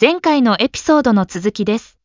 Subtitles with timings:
[0.00, 1.99] 前回のエピソードの続きです。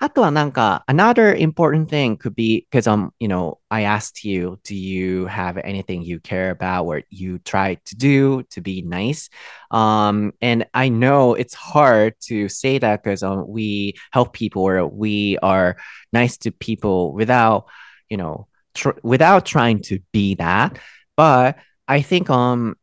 [0.00, 5.56] あとはなんか、another important thing could be, because, um, you know, I asked you, do you have
[5.64, 9.30] anything you care about or you try to do to be nice?
[9.70, 14.86] Um, and I know it's hard to say that because um, we help people or
[14.86, 15.76] we are
[16.12, 17.66] nice to people without,
[18.10, 20.78] you know, tr- without trying to be that.
[21.16, 22.76] But I think um,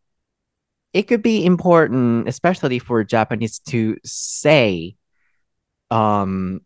[0.94, 4.96] it could be important, especially for Japanese, to say
[5.90, 6.62] um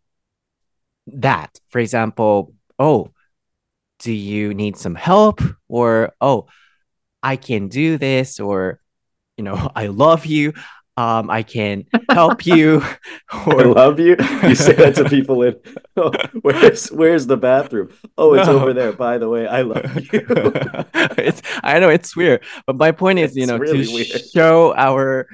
[1.08, 1.58] that.
[1.68, 3.10] For example, oh,
[4.00, 5.40] do you need some help?
[5.68, 6.46] Or oh,
[7.22, 8.80] I can do this, or
[9.36, 10.54] you know, I love you.
[10.96, 12.82] Um, I can help you.
[13.30, 14.16] I or love you.
[14.42, 15.56] You say that to people in
[15.96, 16.10] oh,
[16.42, 17.90] where's where's the bathroom?
[18.16, 18.56] Oh, it's No.
[18.56, 18.92] over there.
[18.92, 20.26] By the way, I love you.
[21.18, 24.22] it's I know it's weird, but my point is, you know, really to weird.
[24.34, 25.28] show our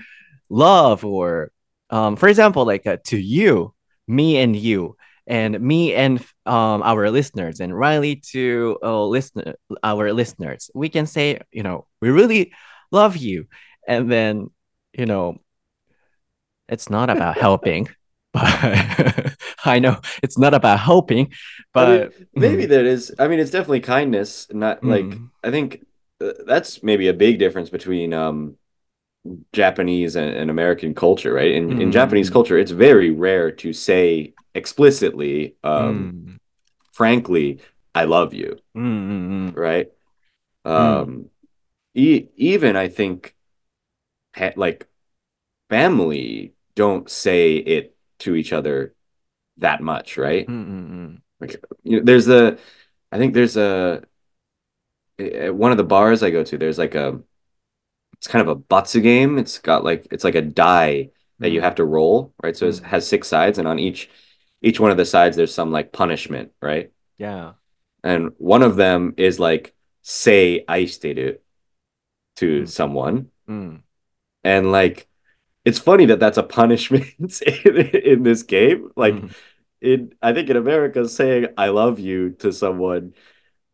[0.51, 1.53] love, or
[1.91, 3.75] um, for example, like uh, to you,
[4.09, 10.13] me and you, and me and um our listeners, and Reilly to uh, listen our
[10.13, 10.71] listeners.
[10.75, 12.53] We can say, you know, we really
[12.91, 13.47] love you,
[13.87, 14.51] and then
[14.93, 15.39] you know,
[16.73, 17.89] it's not about helping,
[18.33, 18.45] but
[19.65, 21.33] I know it's not about helping,
[21.77, 23.15] I mean, but maybe that is.
[23.19, 24.49] I mean, it's definitely kindness.
[24.53, 25.31] Not like Mm.
[25.45, 25.85] I think
[26.21, 28.57] uh, that's maybe a big difference between um
[29.53, 31.53] Japanese and, and American culture, right?
[31.53, 31.93] In in Mm.
[31.93, 36.39] Japanese culture, it's very rare to say explicitly, um, Mm.
[36.93, 37.61] frankly,
[37.95, 38.59] I love you.
[38.77, 39.57] Mm, mm, mm.
[39.57, 39.89] right?
[40.67, 41.03] Mm.
[41.03, 41.31] Um,
[41.95, 43.35] e even I think
[44.37, 44.89] ha like
[45.71, 48.95] family don't say it to each other
[49.59, 50.47] that much, right?
[50.47, 51.21] Mm, mm, mm.
[51.41, 52.57] Like you know, there's a,
[53.11, 54.03] I think there's a
[55.19, 56.59] at one of the bars I go to.
[56.59, 57.21] There's like a,
[58.15, 59.39] it's kind of a batsu game.
[59.39, 62.57] It's got like it's like a die that you have to roll, right?
[62.57, 62.85] So it Mm.
[62.85, 64.09] has six sides, and on each
[64.61, 66.93] each one of the sides there's some like punishment, right?
[67.19, 67.55] Yeah.
[68.05, 71.39] And one of them is like say aishiteru
[72.37, 72.69] to Mm.
[72.69, 73.31] someone.
[73.49, 73.83] Mm.
[74.45, 75.09] And like
[75.65, 77.07] it's funny that that's a punishment
[77.47, 78.91] in, in this game.
[78.97, 79.35] Like Mm.
[79.81, 83.15] in I think in America saying I love you to someone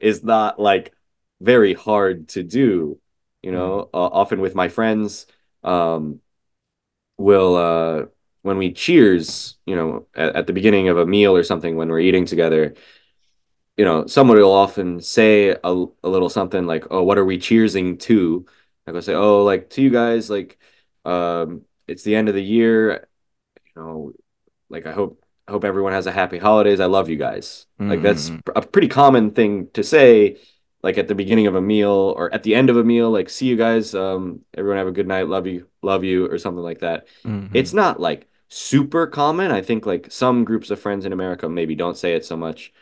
[0.01, 0.95] is not like
[1.41, 3.01] very hard to do.
[3.43, 5.27] You know, uh, often with my friends,
[5.65, 6.21] um,
[7.19, 8.07] will uh
[8.43, 11.89] when we cheers, you know, at, at the beginning of a meal or something when
[11.89, 12.75] we're eating together,
[13.77, 15.57] you know, someone will often say a,
[16.03, 18.45] a little something like, "Oh, what are we cheersing to?"
[18.87, 20.59] Like I go say, "Oh, like to you guys, like,
[21.05, 23.09] um, it's the end of the year,
[23.57, 24.13] you know,
[24.69, 26.81] like I hope I hope everyone has a happy holidays.
[26.81, 28.43] I love you guys." Like that's Mm.
[28.57, 30.39] a pretty common thing to say,
[30.83, 33.31] like at the beginning of a meal or at the end of a meal, like,
[33.31, 36.63] "See you guys, um, everyone have a good night, love you, love you," or something
[36.63, 37.07] like that.
[37.25, 37.51] Mhm.
[37.55, 39.51] It's not like super common.
[39.51, 42.73] I think like some groups of friends in America maybe don't say it so much.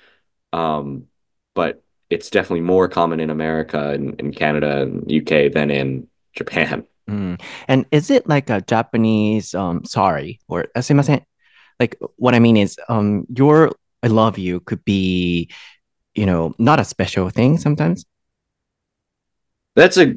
[0.53, 1.07] Um,
[1.55, 6.87] but it's definitely more common in America and in Canada and UK than in Japan.
[7.10, 7.42] Mm.
[7.68, 11.24] And is it like a Japanese um sorry or uh, すいません
[11.80, 13.72] like what I mean is um your
[14.04, 15.50] I love you could be
[16.16, 18.06] you know not a special thing sometimes.
[19.76, 20.16] That's a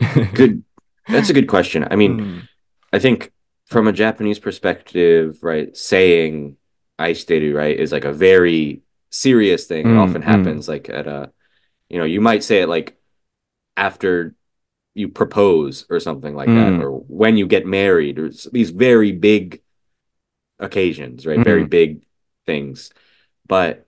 [0.33, 0.63] good
[1.07, 1.85] that's a good question.
[1.89, 2.47] I mean, Mm.
[2.93, 3.31] I think
[3.67, 6.57] from a Japanese perspective, right, saying
[6.99, 9.85] aishiteru, right, is like a very serious thing.
[9.85, 10.25] It Mm, often mm.
[10.25, 11.31] happens like at a,
[11.89, 12.95] you know, you might say it like
[13.75, 14.35] after
[15.00, 16.82] you propose or something like that, Mm.
[16.84, 19.62] or when you get married, or these very big
[20.58, 21.40] occasions, right?
[21.44, 21.70] Very Mm.
[21.70, 22.02] big
[22.46, 22.90] things.
[23.48, 23.86] But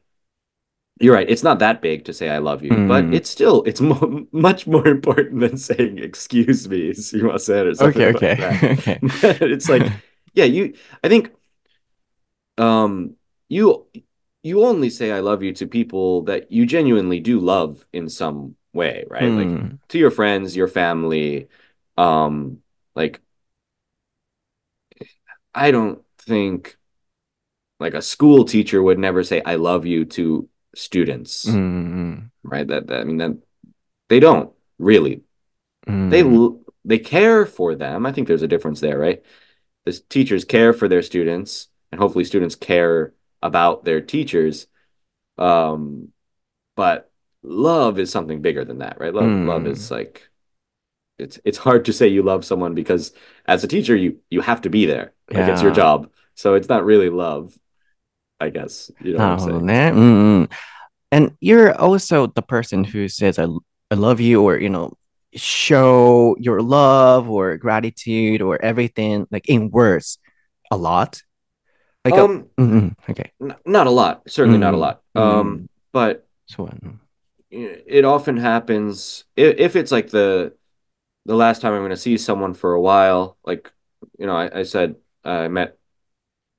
[1.00, 3.14] you're right, it's not that big to say I love you, but Mm.
[3.14, 8.12] it's still it's mo much more important than saying excuse me, sumimasen, or something Okay,
[8.12, 8.36] like okay.
[8.38, 8.62] that.
[8.78, 8.98] okay.
[9.54, 9.92] it's like
[10.34, 10.72] yeah you
[11.04, 11.30] i think
[12.58, 13.14] um
[13.48, 13.86] you
[14.42, 18.54] you only say i love you to people that you genuinely do love in some
[18.72, 19.78] way right like Mm.
[19.88, 21.48] to your friends your family
[21.96, 22.58] um
[22.94, 23.20] like
[25.54, 26.76] i don't think
[27.80, 32.30] like a school teacher would never say i love you to students Mm.
[32.42, 33.36] right that, that i mean that
[34.08, 35.22] they don't really
[35.86, 36.10] Mm.
[36.10, 38.06] they they care for them.
[38.06, 39.22] I think there's a difference there, right?
[39.84, 44.66] The teachers care for their students, and hopefully students care about their teachers.
[45.38, 46.12] Um,
[46.76, 47.11] but
[47.42, 49.14] love is something bigger than that, right?
[49.14, 49.46] Love, mm.
[49.46, 49.94] love is hmm.
[49.94, 50.28] like
[51.18, 53.12] it's it's hard to say you love someone because
[53.46, 55.12] as a teacher you you have to be there.
[55.30, 55.52] Like yeah.
[55.52, 56.10] it's your job.
[56.34, 57.56] So it's not really love,
[58.40, 58.90] I guess.
[59.00, 59.94] You know oh, man.
[59.94, 60.52] Mm-hmm.
[61.10, 63.46] And you're also the person who says I
[63.90, 64.96] I love you or you know
[65.34, 70.18] show your love or gratitude or everything like in words
[70.70, 71.22] a lot.
[72.04, 73.10] Like um, a, mm-hmm.
[73.10, 73.30] okay.
[73.40, 74.62] N- not a lot, certainly mm-hmm.
[74.62, 75.18] not a mm-hmm.
[75.20, 75.38] lot.
[75.38, 75.64] Um mm-hmm.
[75.92, 76.96] but so, mm-hmm
[77.52, 80.54] it often happens if, if it's like the
[81.26, 83.38] the last time I'm going to see someone for a while.
[83.44, 83.72] Like,
[84.18, 85.78] you know, I, I said I met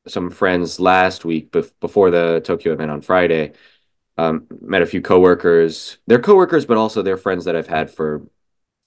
[0.08, 3.54] some friends last week bef before the Tokyo event on Friday.
[4.18, 5.98] Um, met a few coworkers.
[6.08, 8.24] They're coworkers, but also they're friends that I've had for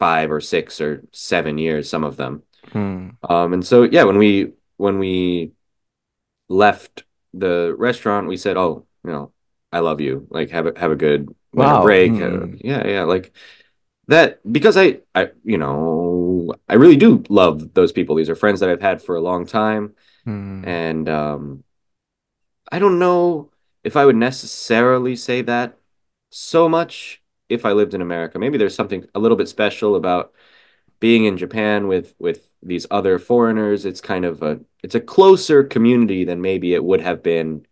[0.00, 2.42] five or six or seven years, some of them.
[2.72, 5.52] mm, Um, and so yeah, when we when we
[6.48, 7.04] left
[7.34, 9.32] the restaurant, we said, "Oh, you know,
[9.72, 10.26] I love you.
[10.30, 11.82] Like, have a have a good Wow.
[11.82, 12.54] break." Mm.
[12.54, 13.32] Uh, yeah, yeah, like
[14.08, 18.16] that because I I you know I really do love those people.
[18.16, 19.94] These are friends that I've had for a long time,
[20.26, 21.64] mm, and um,
[22.70, 23.50] I don't know
[23.84, 25.78] if I would necessarily say that
[26.30, 28.38] so much if I lived in America.
[28.38, 30.32] Maybe there's something a little bit special about
[31.00, 33.86] being in Japan with with these other foreigners.
[33.86, 37.66] It's kind of a it's a closer community than maybe it would have been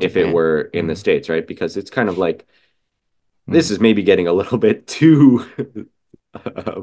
[0.00, 0.98] if it were in the Mm.
[0.98, 1.46] States, right?
[1.46, 2.46] Because it's kind of like
[3.46, 3.72] this Mm.
[3.72, 5.46] is maybe getting a little bit too
[6.34, 6.82] uh,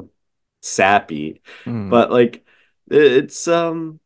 [0.62, 1.90] sappy, Mm.
[1.90, 2.44] but like
[2.90, 4.00] it's um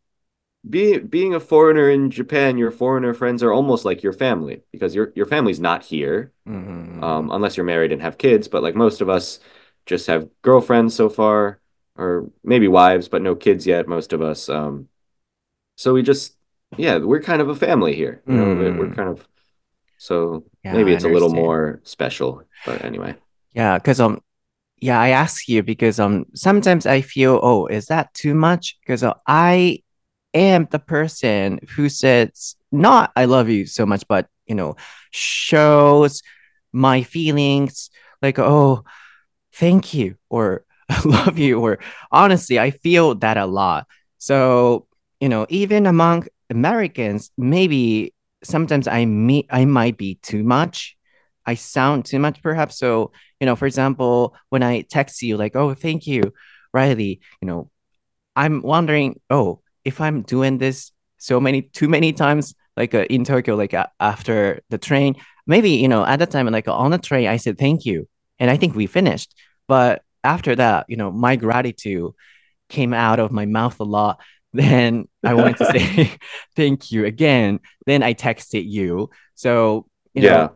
[0.68, 4.94] being being a foreigner in Japan, your foreigner friends are almost like your family because
[4.94, 7.02] your your family's not here Mm.
[7.02, 8.48] um, unless you're married and have kids.
[8.48, 9.40] But like most of us
[9.86, 11.60] just have girlfriends so far,
[11.96, 13.86] or maybe wives, but no kids yet.
[13.88, 14.48] Most of us.
[14.48, 14.88] Um,
[15.76, 16.36] so we just,
[16.76, 18.22] yeah, we're kind of a family here.
[18.26, 18.96] You know, we're, we're Mm.
[18.96, 19.26] kind of.
[19.98, 22.42] So Yeah, maybe it's a little more special.
[22.64, 23.16] But anyway,
[23.52, 24.20] Yeah, because um,
[24.80, 28.78] yeah, I ask you because um, sometimes I feel, oh, is that too much?
[28.80, 29.82] Because uh, I
[30.34, 34.76] am the person who says not I love you so much, but you know,
[35.10, 36.22] shows
[36.72, 37.90] my feelings
[38.22, 38.84] like, oh,
[39.52, 41.78] thank you, or I love you, or
[42.10, 43.86] honestly, I feel that a lot.
[44.18, 44.86] So,
[45.20, 50.96] you know, even among Americans, maybe sometimes I meet I might be too much.
[51.46, 52.78] I sound too much, perhaps.
[52.78, 56.32] So, you know, for example, when I text you like, "Oh, thank you,
[56.72, 57.70] Reilly," you know,
[58.36, 63.24] I'm wondering, oh, if I'm doing this so many too many times, like uh, in
[63.24, 66.98] Tokyo, like uh, after the train, maybe you know, at the time, like on the
[66.98, 68.08] train, I said thank you,
[68.38, 69.34] and I think we finished.
[69.66, 72.12] But after that, you know, my gratitude
[72.68, 74.20] came out of my mouth a lot.
[74.54, 76.10] Then I wanted to say
[76.56, 77.60] thank you again.
[77.86, 79.10] Then I texted you.
[79.34, 80.48] So, you know, yeah.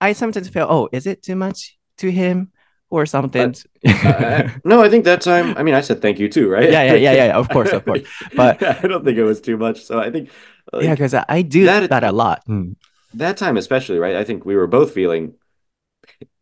[0.00, 2.52] I sometimes feel, oh, is it too much to him
[2.90, 3.54] or something?
[3.86, 5.56] Uh, no, I think that time.
[5.56, 6.70] I mean, I said thank you too, right?
[6.70, 8.02] Yeah, yeah, yeah, yeah, of course, of course.
[8.36, 9.82] But- I don't think it was too much.
[9.84, 10.28] So I think,
[10.72, 12.44] like, yeah, because I, I do that- that, a lot.
[12.46, 12.76] Mm.
[13.14, 14.16] that time especially, right?
[14.16, 15.32] I think we were both feeling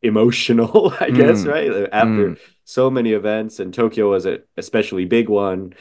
[0.02, 1.49] emotional, I guess, Mm.
[1.49, 1.88] right?
[1.93, 2.38] After Mm.
[2.64, 5.75] so many events, and Tokyo was a especially big one,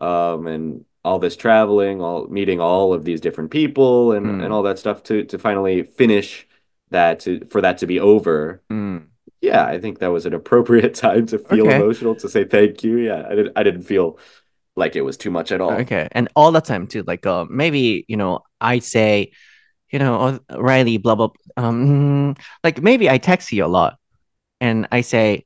[0.00, 4.44] um, and all this traveling, all meeting all of these different people, and Mm.
[4.44, 6.46] and all that stuff to to finally finish
[6.90, 8.62] that to for that to be over.
[8.70, 9.06] Mm.
[9.40, 11.76] Yeah, I think that was an appropriate time to feel Okay.
[11.76, 12.98] emotional to say thank you.
[12.98, 14.18] Yeah, I didn't I didn't feel
[14.76, 15.72] like it was too much at all.
[15.80, 17.02] Okay, and all the time too.
[17.06, 19.32] Like, uh, maybe you know, I say,
[19.90, 21.30] you know, oh, Reilly, blah blah.
[21.56, 23.98] Um, like maybe I text you a lot,
[24.60, 25.44] and I say,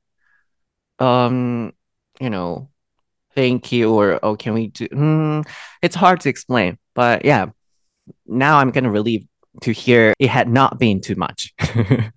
[0.98, 1.72] um,
[2.20, 2.68] you know,
[3.36, 4.88] thank you, or oh, can we do?
[4.88, 5.46] Mm,
[5.82, 7.46] it's hard to explain, but yeah,
[8.26, 9.28] now I'm kind of relieved
[9.62, 11.54] to hear it had not been too much.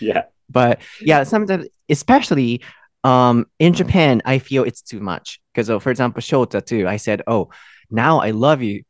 [0.00, 0.24] Yeah.
[0.50, 2.62] but yeah, sometimes, especially
[3.04, 6.86] um in Japan, I feel it's too much because, uh, for example, Shota too.
[6.86, 7.50] I said, "Oh,
[7.90, 8.82] now I love you,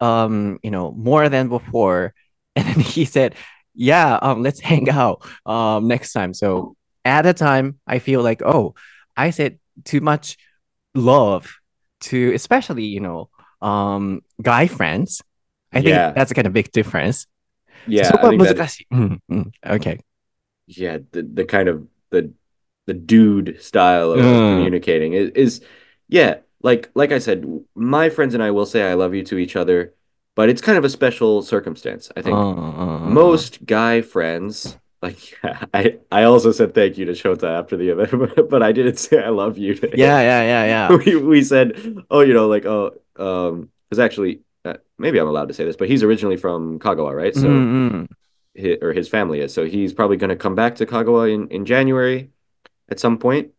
[0.00, 2.14] um, you know, more than before,"
[2.56, 3.34] and then he said,
[3.74, 8.42] "Yeah, um, let's hang out um next time." So at the time, I feel like,
[8.42, 8.74] oh,
[9.16, 10.36] I said too much
[10.94, 11.56] love
[12.00, 13.28] to especially you know
[13.62, 15.22] um guy friends.
[15.72, 16.10] I think yeah.
[16.10, 17.26] that's a kind of big difference.
[17.86, 18.32] Yeah so, that,
[18.92, 19.52] mm, mm, mm.
[19.64, 20.00] okay.
[20.66, 22.32] Yeah the, the kind of the
[22.86, 24.56] the dude style of mm.
[24.56, 25.60] communicating is, is
[26.08, 29.38] yeah like like i said my friends and i will say i love you to
[29.38, 29.94] each other
[30.34, 32.36] but it's kind of a special circumstance i think.
[32.36, 35.38] Uh, most guy friends like
[35.74, 39.22] i i also said thank you to shota after the event but, i didn't say
[39.22, 39.74] i love you.
[39.94, 40.96] Yeah, yeah, yeah, yeah.
[40.96, 45.48] we, we said oh you know like oh um because actually uh, maybe i'm allowed
[45.48, 48.08] to say this but he's originally from kagawa right so Mm, mm.
[48.58, 49.54] hi or his family is.
[49.54, 52.30] So he's probably going to come back to Kagawa in, in January
[52.88, 53.52] at some point.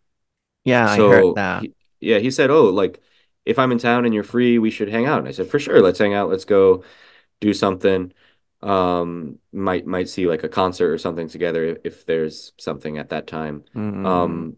[0.63, 1.63] Yeah, I heard that.
[1.63, 2.99] he- yeah, he said, "Oh, like
[3.45, 5.59] if I'm in town and you're free, we should hang out." And I said, "For
[5.59, 6.29] sure, let's hang out.
[6.29, 6.83] Let's go
[7.39, 8.13] do something
[8.62, 13.10] Um, might might see like a concert or something together if, if there's something at
[13.10, 14.56] that time." Mm, Um,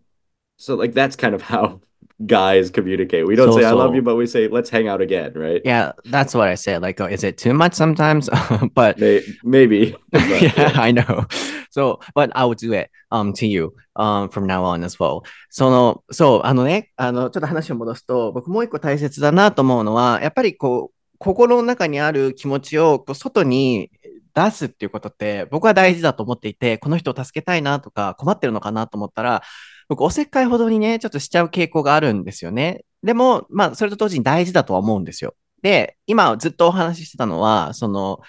[0.57, 1.81] so like that's kind of how
[2.25, 3.26] guys communicate.
[3.26, 3.95] We don't So, say I love so.
[3.95, 5.61] you, but we say let's hang out again, right?
[5.64, 6.81] Yeah, that's what I said.
[6.83, 8.28] Like, oh, is it too much sometimes?
[8.75, 9.95] but May maybe.
[10.11, 11.26] But, yeah, I know.
[11.71, 15.23] So, but I will do it um to you um from now on as well.
[15.50, 23.89] その、そう、あのね、あの、ちょっと話を戻すと、僕もう一個大切だなと思うのは、やっぱりこう、 心の中にある気持ちをこう外に
[24.36, 29.42] 出すっていうことって僕は大事だと思っていて、この人を助けたいなとか困ってるのかなと思ったら、
[29.88, 32.84] 僕おせっかいほどにね、ちょっとしちゃう傾向があるんですよね。
[33.03, 35.34] でも、まあ、それと同時に大事だとは思うんですよ。
[35.62, 38.20] で、今ずっとお話ししてたのは、その、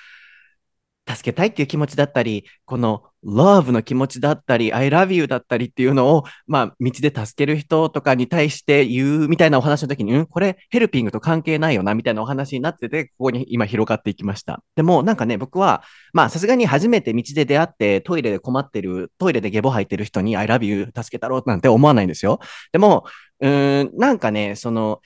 [1.08, 14.62] 助けたいっていう気持ちだったり、この love の気持ちだったり、I love you だったりっていうのを、まあ、道で助ける人とかに対して言うみたいなお話の時に、うん、これヘルピングと関係ないよな、みたいなお話になってて、ここに今広がっていきました。
[14.76, 22.40] でも、なんかね、僕は、まあ、さすがに初めて道で出会って、トイレで困ってる、トイレでゲボ吐いてる人に I love you 助けたろうなんて思わないんですよ。
[22.72, 23.04] でも、
[23.40, 25.00] うん、なんかね、その、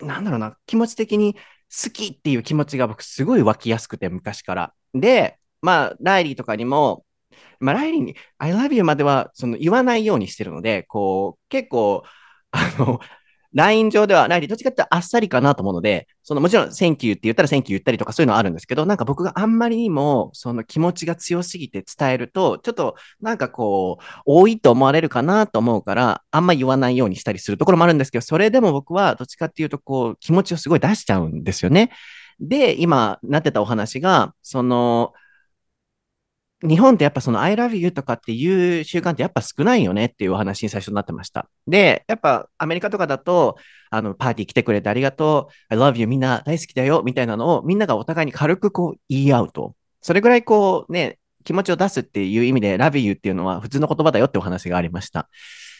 [0.00, 4.72] なんだろうな、気持ち的に好きっていう気持ちが僕すごい湧きやすくて、昔から。
[4.94, 7.04] で、まあ、ライリーとかにも、
[7.60, 12.02] まあ、ライリーに I love you まではその言わないようにしてるので、こう、結構、
[12.50, 13.00] あの、
[13.54, 31.90] LINE 上では、ライリーどっちかってあっさりかなと思うので、そのもちろん、Thank you って言ったら Thank you 言ったりとかそういうのはあるんですけど、なんか僕があんまりにも、その気持ちが強すぎて伝えると、ちょっとなんかこう、多いと思われるかなと思うから、あんま言わないようにしたりするところもあるんですけど、それでも僕はどっちかっていうと、こう、気持ちをすごい出しちゃうんですよね。
[32.40, 35.14] で、今、なってたお話が、その、
[36.62, 41.48] 日本ってやっぱその I love you とかっていう習慣ってやっぱ少ないよねっていうお話に最初になってました。
[41.68, 43.56] で、やっぱアメリカとかだと、
[43.90, 49.74] あの、パーティー来てくれてありがとう、I love you みんな大好きだよみたいなのをみんながお互いに軽くこう言い合うと。
[50.00, 55.28] それぐらいこうね、気持ちを出すっていう意味で love you っていうのは普通の言葉だよってお話がありました。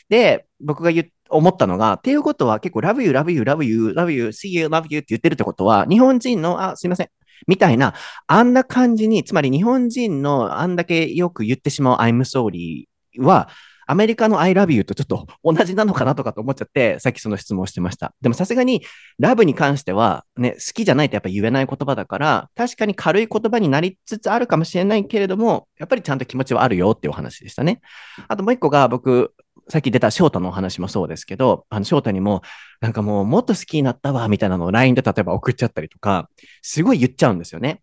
[0.09, 7.09] で、僕が言っ思ったのが、っていうことは結構 love you, love you, love you, love you, see you, love you って言ってるってことは、日本人の、あ、すいません。
[7.47, 7.95] みたいな、
[8.27, 12.87] あんな感じに、つまり日本人のあんだけよく言ってしまう I'm sorry
[13.19, 13.49] は、
[13.91, 18.13] アメリカの I love you とちょっと同じなのかなとかと思っちゃって、さっきその質問をしてました。
[18.21, 18.83] でもさすがに、
[19.19, 27.81] ラブに関しては、ね、好きじゃないとやっぱ言えない言葉だから、確かに軽い言葉になりつつあるかもしれないけれども、やっぱりちゃんと気持ちはあるよっていうお話でしたね。
[28.29, 29.33] あともう一個が僕、
[29.69, 32.43] さっき出た翔太のお話もそうですけど、あの翔太にも、
[32.81, 36.31] なんかもうもっと好きになったわ、みたいなのを LINE で例えば送っちゃったりとか、
[36.63, 37.83] すごい言っちゃうんですよね。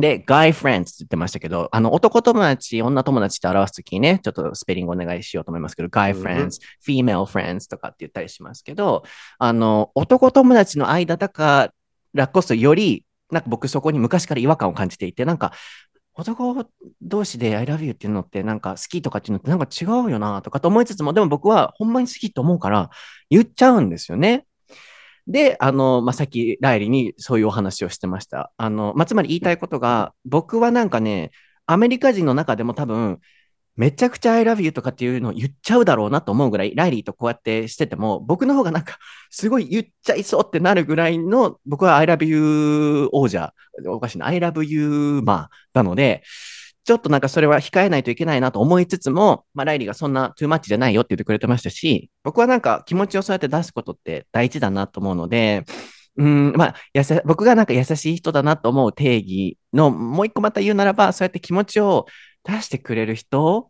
[0.00, 9.04] で、guy friends って言ってましたけど、あの、男友達、女友達って表すときにね、ちょっとスペリングお願いしようと思いますけど、guy うん friends、female friends とかって言ったりしますけど、
[9.38, 11.72] あの、男友達の間だか
[12.14, 15.52] らこそより、なんか僕そこに昔から違和感を感じていて、なんか、
[16.14, 16.66] 男
[17.02, 22.90] 同士で I love you っていうのってなんか好きとかっていうのってなんか違うよなとかと思いつつも、でも僕はほんまに好きと思うから
[23.30, 24.46] 言っちゃうんですよね。
[25.26, 28.52] で、あの、まあ、さっきライリーにそういうお話をしてました。
[28.56, 31.30] あの、まあ、つまり言いたいことが、僕はなんかね、
[31.66, 33.20] アメリカ人の中でも多分、
[33.76, 38.98] めちゃくちゃ I love you とかっていうのを言っちゃうだろうなと思うぐらい、ライリーとこうやってしてても、僕の方がなんか、
[39.30, 43.54] すごい言っちゃいそうってなるぐらいの、僕は I love you 王者、
[43.86, 46.22] おかしいな、I love you まあ、なので、
[46.84, 55.64] ちょっとなんかそれは控えないといけないなと思いつつも、まあ、ライリーがそんなトゥーマッチじゃないよって言ってくれてましたし、僕はなんか気持ちをそうやって出すことって大事だなと思うので、
[56.16, 62.06] うん、まあ、やさ、僕がなんか優しい人だなと思う定義の、もう一個また言うならば、そうやって気持ちを
[62.44, 63.68] 出してくれる人、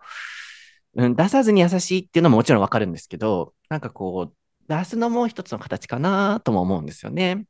[0.94, 4.34] うん、出さずに優しいっていうのももちろんわかるんですけど、なんかこう、
[4.68, 7.44] 出すのも一つの形かなとも思うんですよね。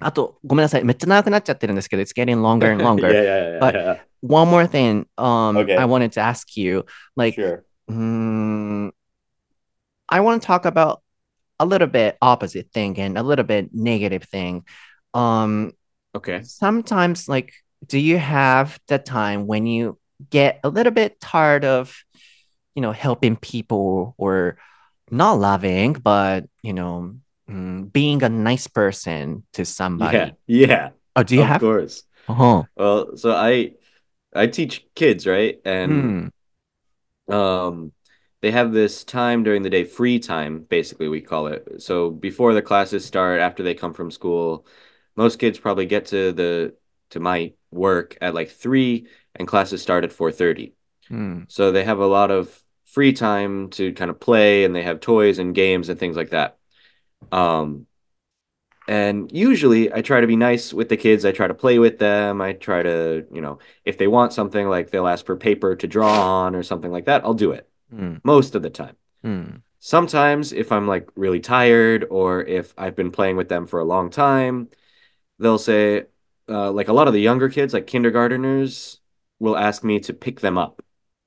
[0.00, 0.84] あと、ごめんなさい。
[0.84, 3.08] めっちゃ長くなっちゃってるんですけど、it's getting longer and longer.
[3.08, 4.00] yeah, yeah, yeah, But-.
[4.26, 5.76] One more thing, um, Okay.
[5.76, 7.62] I wanted to ask you, like, Sure.
[7.90, 8.90] mm,
[10.08, 11.02] I want to talk about
[11.58, 14.64] a little bit opposite thing and a little bit negative thing.
[15.12, 15.72] Um,
[16.14, 16.42] Okay.
[16.42, 17.52] sometimes, like,
[17.86, 19.98] do you have the time when you
[20.30, 21.96] get a little bit tired of,
[22.74, 24.58] you know, helping people or
[25.10, 27.16] not loving, but you know,
[27.50, 30.32] mm, being a nice person to somebody?
[30.32, 30.32] Yeah.
[30.46, 30.90] Yeah.
[31.16, 31.60] Oh, do you of have?
[31.60, 32.04] course.
[32.28, 32.64] Uh-huh.
[32.76, 33.74] Well, so I
[34.34, 35.60] I teach kids, right?
[35.64, 36.28] And Hmm.
[37.28, 37.92] um
[38.42, 41.80] they have this time during the day, free time, basically we call it.
[41.82, 44.66] So before the classes start, after they come from school,
[45.16, 46.76] most kids probably get to the
[47.10, 50.74] to my work at like 3 and classes start at 4:30.
[51.08, 51.42] Hmm.
[51.48, 55.00] So they have a lot of free time to kind of play and they have
[55.00, 56.58] toys and games and things like that.
[57.32, 57.86] Um,
[58.86, 61.24] and usually I try to be nice with the kids.
[61.24, 62.40] I try to play with them.
[62.42, 65.86] I try to, you know, if they want something like they'll ask for paper to
[65.86, 68.16] draw on or something like that, I'll do it Hmm.
[68.24, 68.96] most of the time.
[69.22, 69.56] Hmm.
[69.78, 73.84] sometimes if I'm like really tired or if I've been playing with them for a
[73.84, 74.68] long time,
[75.38, 76.04] they'll say,
[76.48, 78.98] uh, like a lot of the younger kids, like kindergarteners,
[79.38, 80.82] will ask me to pick them up.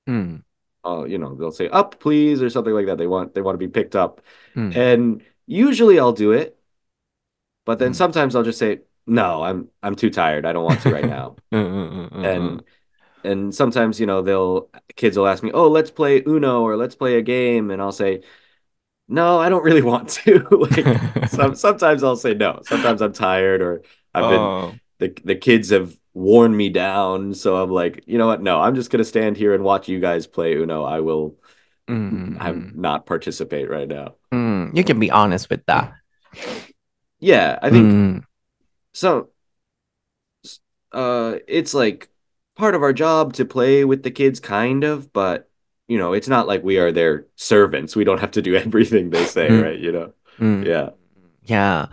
[0.08, 0.44] Mm.
[0.86, 2.98] Uh, you know, they'll say up please or something like that.
[2.98, 4.22] They want they want to be picked up.
[4.56, 4.76] Mm.
[4.76, 6.58] And usually I'll do it.
[7.66, 7.96] But then mm.
[7.96, 10.46] sometimes I'll just say, "No, I'm I'm too tired.
[10.46, 13.28] I don't want to right now." Mm-hmm, mm-hmm, and mm-hmm.
[13.28, 16.96] and sometimes, you know, they'll kids will ask me, "Oh, let's play Uno or let's
[16.96, 18.22] play a game." And I'll say,
[19.08, 22.62] "No, I don't really want to." like some, sometimes I'll say no.
[22.64, 23.82] Sometimes I'm tired or
[24.14, 24.72] I've oh.
[25.00, 27.36] been the the kids have worn me down.
[27.36, 28.42] So I'm like, you know what?
[28.42, 30.84] No, I'm just gonna stand here and watch you guys play Uno.
[30.84, 31.36] I will.
[31.88, 32.38] Mm-hmm.
[32.42, 34.16] I'm not participate right now.
[34.34, 35.94] Mm, you can be honest with that.
[37.20, 38.24] Yeah, I think mm.
[38.94, 39.30] so.
[40.92, 42.10] Uh, it's like
[42.56, 45.50] part of our job to play with the kids, kind of, but
[45.88, 47.96] you know, it's not like we are their servants.
[47.96, 49.64] We don't have to do everything they say, mm-hmm.
[49.64, 49.80] right?
[49.80, 50.14] You know,
[50.66, 50.90] yeah.
[51.48, 51.88] Yeah.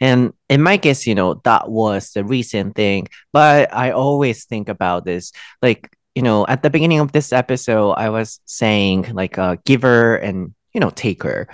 [0.00, 3.08] And in my case, you know, that was the recent thing.
[3.32, 5.32] But I always think about this.
[5.62, 10.16] Like, you know, at the beginning of this episode, I was saying like a giver
[10.16, 11.48] and, you know, taker.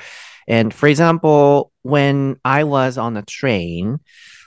[0.49, 4.01] And for example, when I was on a train,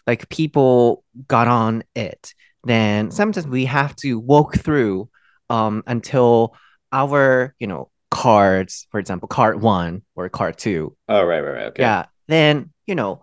[0.06, 2.34] like people got on it,
[2.66, 5.10] then sometimes we have to walk through
[5.50, 6.56] um until
[6.92, 11.66] our, you know, cards, for example, card one or card two oh right right right
[11.68, 12.06] okay yeah.
[12.30, 13.22] Then, you know,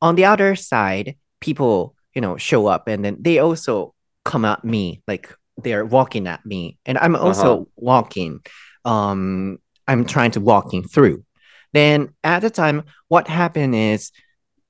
[0.00, 3.94] on the other side, people, you know, show up and then they also
[4.24, 6.78] come at me like they're walking at me.
[6.86, 7.64] And I'm also Uh-huh.
[7.76, 8.40] walking.
[8.84, 9.58] Um,
[9.88, 11.24] I'm trying to walking through.
[11.72, 14.12] Then at the time, what happened is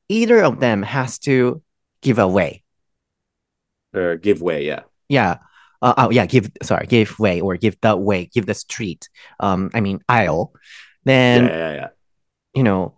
[0.09, 1.63] either of them has to
[2.03, 2.65] give away.
[3.95, 5.39] or give way yeah Yeah.
[5.81, 9.09] Uh, oh yeah, give sorry, give way or give the way, give the street.
[9.39, 10.53] Um, I mean aisle.
[11.05, 11.89] Then yeah yeah yeah
[12.55, 12.98] you know,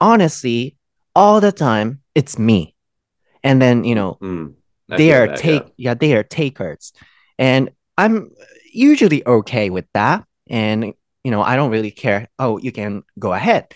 [0.00, 0.76] honestly,
[1.14, 2.74] all the time it's me.
[3.42, 4.54] And then, you know, Mm,
[4.88, 5.94] they are that, take yeah.
[5.94, 6.92] they are takers.
[7.38, 8.30] And I'm
[8.72, 10.24] usually okay with that.
[10.50, 12.28] And you know, I don't really care.
[12.38, 13.66] Oh, you can go ahead.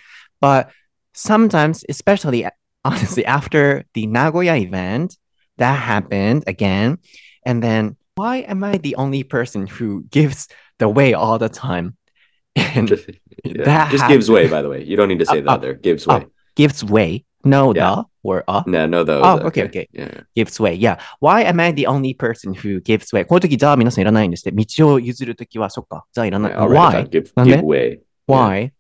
[0.41, 0.71] But
[1.15, 2.47] sometimes, especially
[2.85, 5.17] honestly, after the Nagoya event,
[5.59, 6.99] that happened again.
[7.45, 11.97] And then why am I the only person who gives the way all the time?
[12.56, 12.98] And yeah.
[13.46, 13.64] Yeah.
[13.66, 15.54] that just gives happened- way by the way you don't need to say the Uh,
[15.54, 17.24] uh, other gives uh, way gives way.
[17.46, 17.96] No, Yeah.
[18.02, 19.88] the or uh no no those Oh, okay, okay.
[19.94, 20.22] yeah yeah.
[20.36, 20.74] gives way.
[20.74, 20.98] Yeah.
[21.20, 23.24] Why am I the only person who gives way?
[23.26, 24.52] この時、じゃあ皆さんいらないんですって。
[24.52, 26.06] 道を譲るときは、そっか。
[26.12, 26.52] じゃあいらない。
[26.52, 27.08] Yeah, I'll write it down.
[27.08, 27.10] Why?
[27.10, 28.72] give なんで give way Why?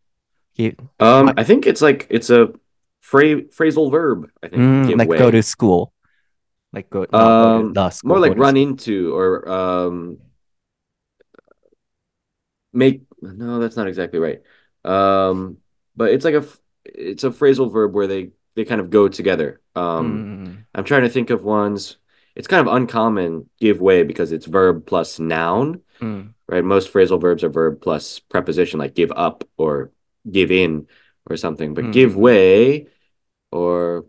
[0.57, 1.39] Give, um What?
[1.39, 2.49] I think it's like it's a
[3.01, 5.93] phra- phrasal verb I think mm, give like way go to school.
[6.73, 8.09] Like go, not go Um, to the school.
[8.09, 8.63] more like go to run school.
[8.63, 10.17] into or um
[12.73, 14.42] make no, that's not exactly right.
[14.84, 15.58] Um,
[15.96, 16.44] but it's like a
[16.84, 19.60] it's a phrasal verb where they they kind of go together.
[19.74, 20.64] Um, mm.
[20.74, 21.96] I'm trying to think of ones.
[22.34, 26.32] It's kind of uncommon give way because it's verb plus noun, mm.
[26.48, 26.64] right?
[26.64, 29.92] Most phrasal verbs are verb plus preposition, like give up or
[30.30, 30.86] give in
[31.28, 31.74] or something.
[31.74, 31.92] But mm.
[31.92, 32.88] give way
[33.50, 34.06] or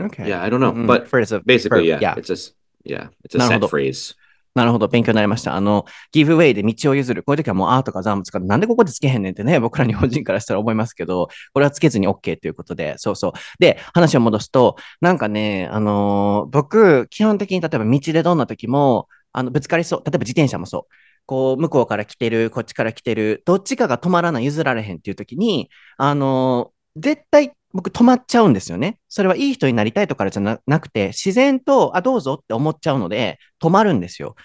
[0.00, 0.72] okay, yeah, I don't know.
[0.72, 0.86] Mm-hmm.
[0.86, 4.14] But phrase of basically, verb, yeah, yeah, it's just yeah, it's a Not set phrase.
[4.54, 5.56] なるほど、勉強になりました。
[5.56, 7.24] あの、ギブウェイで道を譲る。
[7.24, 13.32] こういう時はもうあーとかザム使って、なんでここでつけへんねんってね、 僕ら日本人からしたら思いますけど、これはつけずに OK ということで、そうそう。
[13.58, 20.02] で、話を戻すと、なんかね、あのー僕、基本的に例えば道でどんな時も、あの、ぶつかりそう。
[20.04, 20.94] 例えば自転車もそう。
[21.26, 28.98] こう、向こうから来てる、こっちから来てる、どっちかが止まらない、譲られへんっていう時に、あのー絶対僕止まっちゃうんですよね。
[29.08, 34.36] それはいい人になりたいとかじゃなくて、自然と、あ、どうぞって思っちゃうので、止まるんですよ。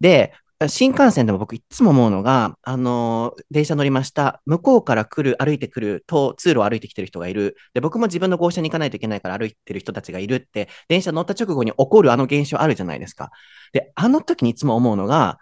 [0.00, 0.34] で、
[0.68, 4.40] 新幹線でも僕いつも思うのが、あのー電車乗りました。
[4.46, 7.56] 向こうから来る、歩いてくると、通路を歩いてきてる人がいる。
[7.74, 13.30] で、僕も自分の号車に行かないといけないから歩いてる人たちがいるって、電車乗った直後に起こるあの現象あるじゃないですか。
[13.72, 15.38] で、あの時にいつも思うのが、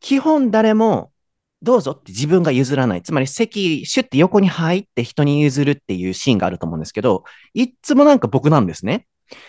[0.00, 1.12] 基本誰も、
[1.62, 3.02] どうぞって自分が譲らない。
[3.02, 9.06] つまり席、シュッて横に入って人に譲るっていうシーンがあると思うんですけど、いつもなんか僕なんですね。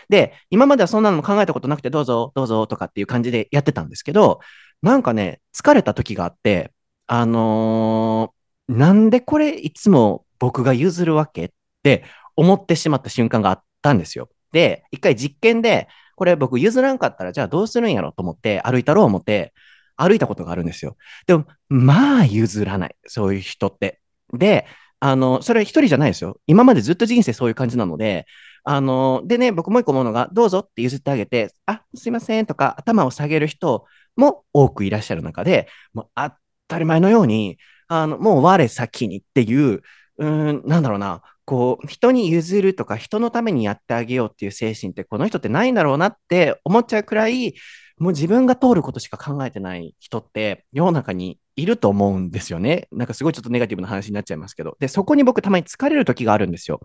[0.10, 4.40] で、今まではそんなのも考えたことなくて、どうぞ、どうぞとかっていう感じでやってたんですけど、
[4.82, 6.72] なんかね、疲れた時があって、
[7.08, 11.50] あのーなんでこれいつも僕が譲るわけっ
[11.84, 12.06] て
[12.38, 14.30] 思ってしまった瞬間があったんですよ。
[14.54, 19.54] で、一回実験で、これ僕譲らんかったら、じゃあどうするんやろと思って、歩いたろう思って、
[20.02, 20.98] 歩いたことがあるんですよ。
[21.28, 22.96] でも、まあ譲らない。
[23.08, 24.02] そういう人って。
[24.34, 24.66] で、
[25.00, 26.40] あの、それは一人じゃないですよ。
[26.48, 28.26] 今までずっと人生そういう感じなので、
[28.64, 33.86] あの、でね、僕もう一個思うのが、どうぞって譲ってあげて、あ、すいませんとか、頭を下げる人
[34.16, 36.32] も多くいらっしゃる中で、もう当
[36.68, 39.82] たり前のように、あの、もう我先にっていう、
[40.18, 47.56] うん、なんだろうな、こう、人に譲るとか、人のためにやってあげようっていう精神って、この人ってないんだろうなって思っちゃうくらい、
[48.02, 52.88] もう自分が通ることしか考えてない人って世の中にいると思うんですよね。
[52.92, 54.76] なんかすごいちょっとネガティブな話になっちゃいますけど。
[54.80, 56.82] で、そこに僕たまに疲れる時があるんですよ。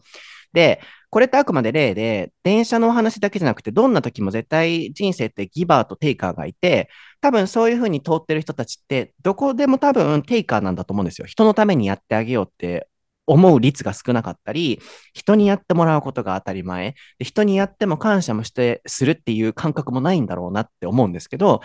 [0.53, 6.91] で、これってあくまで例で、電車のお話だけじゃなくて、どんな時も絶対人生ってギバーとテイカーがいて、
[7.23, 11.27] 多分そういうふうに通ってる人たちって、どこでも多分テイカーなんだと思うんですよ。
[11.27, 12.89] 人のためにやってあげようって
[13.27, 14.81] 思う率が少なかったり、
[15.15, 21.61] 人にやってもらうことが当たり前、で人にやっても感謝もしてするっていう感覚もないんだろうなって思うんですけど、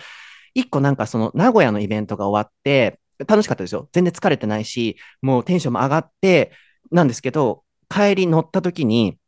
[0.54, 3.88] 一個なんかその名古屋のイベントが終わって、楽しかったですよ。
[3.92, 6.52] 全然疲れてないし、もうテンションも上がって、
[6.90, 9.18] なんですけど、帰り乗った時に、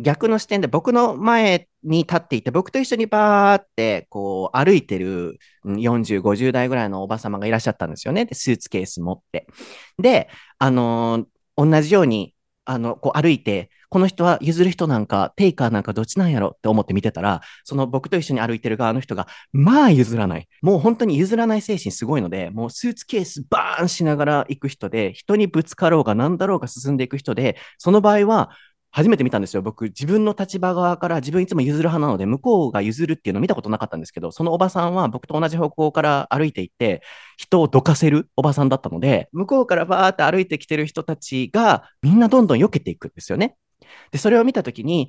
[0.00, 8.24] 逆の視点で僕の前に立っていて、僕と一緒にバーってこう歩いてる40、50代ぐらいのおば様がいらっしゃったんですよね。
[8.24, 9.46] で、スーツケース持って。
[9.98, 11.26] で、あのー
[11.66, 20.48] 同じように、あの、こう歩いて、この人は譲る人なんか、テイカーなんかどっちなんやろって思って見てたら、その僕と一緒に歩いてる側の人が、まあ譲らない。
[20.62, 28.50] もう本当に譲らない精神すごいので、もうスーツケースバーンしながら行く人で、人にぶつかろうが何だろうが進んでいく人で、その場合は、
[28.92, 29.62] 初めて見たんですよ。
[29.62, 37.02] 僕、自分の立場側から自分いつも譲る派なので、向こうが譲るっていうのを見たことなかったんですけど、そのおばさんは僕と同じ方向から歩いていって、
[37.36, 43.56] 人をどかせるおばさんだったので、向こうからバーって歩いてきてる人たちが、みんなどんどん避けていくんですよね。
[44.10, 45.08] で、それを見たときに、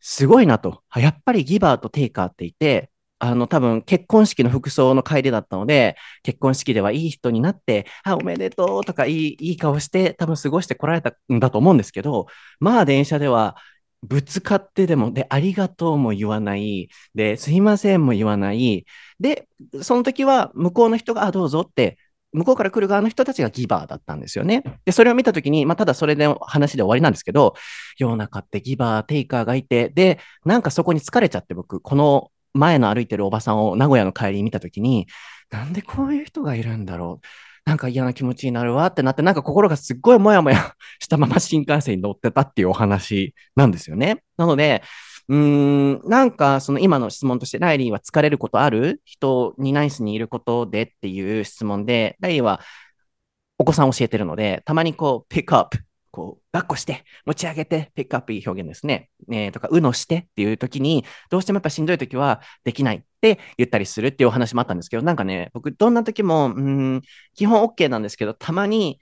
[0.00, 0.82] すごいなと。
[0.96, 12.26] やっぱりギバーとテイカーっていて、あの、多分結婚式の服装の帰りだったので、結婚式ではいい人になって、あ、おめでとうとかいい、いい顔して、多分過ごしてこられたんだと思うんですけど、
[12.60, 13.56] まあ電車では、
[14.02, 18.86] ぶつかってでも、で、ありがとうも言わない、で、すいませんも言わない、
[19.18, 19.48] で、
[19.82, 21.98] その時は向こうの人が、あ、どうぞって、
[22.32, 24.62] 向こうから来る側の人たちがギバーだったんですよね。
[24.84, 27.54] で、それを見たときに、まあ、ただそれで話で終わりなんですけど、
[27.98, 35.06] 世の中ってギバー、テイカーがいて、で、なんかそこに疲れちゃって僕、この前の歩いてるおばさんを名古屋の帰り見たときに、
[35.50, 37.26] なんでこういう人がいるんだろう。
[37.64, 44.22] なんか嫌な気持ちになるわってなって、なんか心がすっごいもやもやしたまま新幹線に乗ってたっていうお話なんですよね。
[44.38, 44.82] なので、
[45.28, 49.02] うーん、なんかその今の質問として、ライリーは疲れることある？
[49.04, 52.60] 人にナイスにいることでっていう質問で、ライリーは
[53.58, 55.78] お子さん教えてるので、たまにこう、ピックアップ、
[56.10, 59.10] こう、抱っこして、持ち上げて、ピックアップいい表現ですね。
[59.26, 67.02] ねとか、うのしてっていう時に、どうしてもやっぱしんどい時はできないって言ったりするっていうお話もあったんですけど、なんかね、僕どんな時も、うん、
[67.34, 69.00] 基本 OK なんですけど、たまに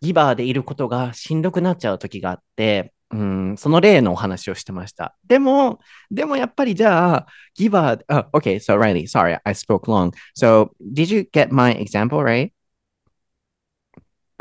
[0.00, 5.14] ギバーでいることがしんどくなっちゃう時があって、うん、その例のお話をしてました。
[5.26, 10.12] でも、でもやっぱりじゃあ、ギバー、あ、okay, so Riley, sorry, I spoke long.
[10.34, 12.52] So, did you get my example right?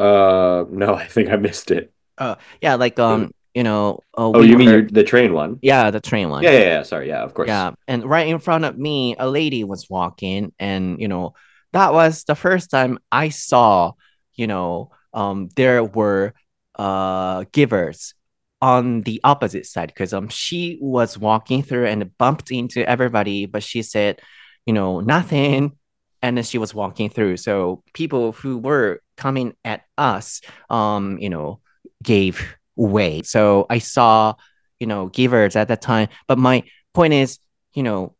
[0.02, 1.94] Uh, no, I think I missed it.
[2.18, 5.60] Uh, yeah, like, um, you know, uh, Oh, we you mean were- the train one?
[5.62, 6.44] yeah, the train one.
[6.44, 6.84] Yeah, yeah, yeah.
[6.84, 7.08] Sorry.
[7.08, 7.48] Yeah, of course.
[7.48, 11.34] Yeah, and right in front of me, a lady was walking, and you know,
[11.74, 13.94] that was the first time I saw,
[14.36, 16.34] you know, um, there were
[16.80, 18.14] uh givers
[18.62, 23.64] on the opposite side because um she was walking through and bumped into everybody, but
[23.64, 24.22] she said,
[24.66, 25.74] you know, nothing,
[26.22, 27.36] and then she was walking through.
[27.38, 31.60] So people who were coming at us, um, you know,
[32.02, 32.42] gave
[32.76, 33.22] way.
[33.22, 34.34] So I saw,
[34.80, 37.38] you know, givers at that time, but my point is,
[37.78, 38.16] you know,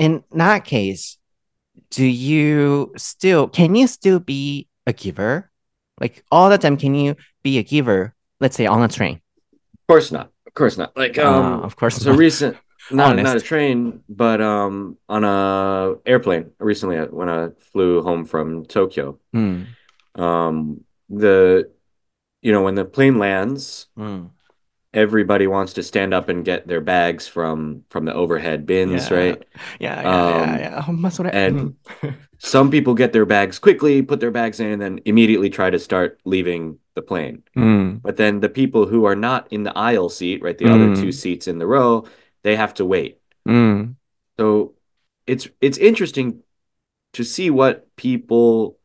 [0.00, 1.16] in that case,
[1.90, 5.50] do you still can you still be a giver?
[6.00, 8.14] Like all the time, can you be a giver?
[8.40, 9.20] Let's say on a train.
[9.78, 10.30] Of course not.
[10.46, 10.96] Of course not.
[10.96, 12.18] Like, um, Uh, of course not so not.
[12.18, 12.56] recent,
[12.90, 18.24] not not a train, but um, on a airplane recently uh, when I flew home
[18.24, 19.18] from Tokyo.
[19.34, 19.66] Mm,
[20.14, 21.70] um, the
[22.42, 24.30] you know when the plane lands, mm.
[24.94, 29.16] everybody wants to stand up and get their bags from from the overhead bins, yeah.
[29.16, 29.44] right?
[29.78, 30.84] Yeah, yeah, um, yeah,
[31.18, 31.28] yeah.
[31.32, 31.74] and
[32.38, 35.78] some people get their bags quickly, put their bags in, and then immediately try to
[35.78, 37.42] start leaving the plane.
[37.56, 38.02] Mm.
[38.02, 40.74] But then the people who are not in the aisle seat, right, the mm.
[40.92, 42.06] other two seats in the row,
[42.42, 43.20] they have to wait.
[44.38, 44.74] So
[45.26, 46.42] it's it's interesting
[47.12, 48.78] to see what people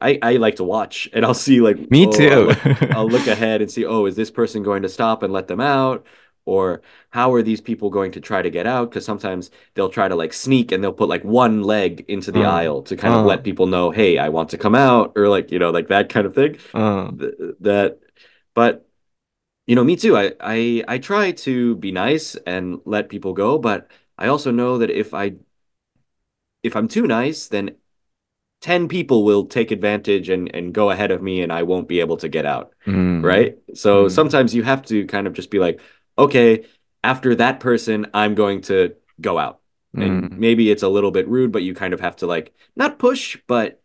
[0.00, 2.44] I I like to watch and I'll see like Me oh, I'll too.
[2.44, 5.48] look, I'll look ahead and see oh is this person going to stop and let
[5.48, 6.06] them out
[6.44, 10.08] or how are these people going to try to get out because sometimes they'll try
[10.08, 12.44] to like sneak and they'll put like one leg into the Mm.
[12.44, 13.26] aisle to kind of Mm.
[13.26, 16.08] let people know hey I want to come out or like you know like that
[16.08, 17.18] kind of thing うん。
[17.18, 17.98] th- that
[18.54, 18.86] but
[19.66, 23.58] you know me too I, I i try to be nice and let people go
[23.58, 25.34] but i also know that if i
[26.62, 27.76] if i'm too nice then
[28.60, 32.00] 10 people will take advantage and and go ahead of me and I won't be
[32.00, 33.22] able to get out mm.
[33.22, 34.10] right so mm.
[34.10, 35.80] sometimes you have to kind of just be like
[36.16, 36.64] okay
[37.04, 39.60] after that person I'm going to go out
[39.96, 40.04] mm.
[40.04, 42.98] and maybe it's a little bit rude but you kind of have to like not
[42.98, 43.80] push but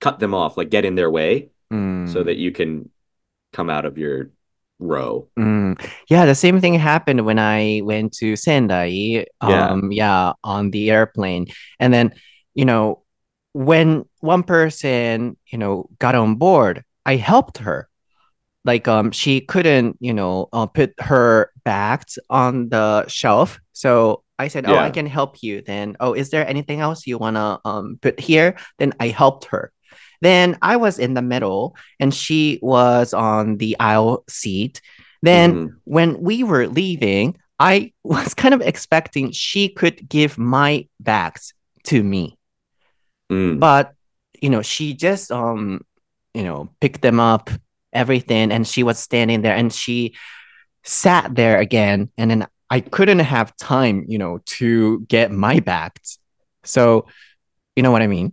[0.00, 2.24] cut them off like get in their way so mm.
[2.24, 2.90] that you can
[3.52, 4.30] come out of your
[4.80, 5.28] row.
[5.38, 5.80] Mm.
[6.08, 9.26] Yeah, the same thing happened when I went to Sendai.
[9.40, 10.28] Um, yeah.
[10.28, 11.46] yeah, on the airplane,
[11.78, 12.14] and then
[12.54, 13.02] you know
[13.52, 17.88] when one person, you know, got on board, I helped her.
[18.64, 23.58] Like, um, she couldn't, you know, uh, put her bags on the shelf.
[23.72, 27.18] So I said, "Oh, I can help you." Then, oh, is there anything else you
[27.18, 28.56] wanna um put here?
[28.78, 29.72] Then I helped her.
[30.20, 34.80] Then I was in the middle and she was on the aisle seat.
[35.22, 35.70] Then Mhm.
[35.84, 42.02] when we were leaving, I was kind of expecting she could give my bags to
[42.02, 42.36] me.
[43.30, 43.60] Mm.
[43.60, 43.94] But,
[44.40, 45.82] you know, she just um,
[46.34, 47.50] you know, picked them up,
[47.92, 50.14] everything, and she was standing there and she
[50.82, 56.18] sat there again, and then I couldn't have time, you know, to get my bags.
[56.64, 57.06] So,
[57.76, 58.32] you know what I mean?